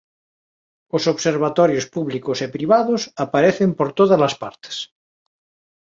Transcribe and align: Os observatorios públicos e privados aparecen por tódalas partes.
Os 0.97 1.03
observatorios 1.13 1.85
públicos 1.95 2.37
e 2.45 2.47
privados 2.55 3.01
aparecen 3.23 3.69
por 3.77 3.87
tódalas 3.97 4.33
partes. 4.43 4.75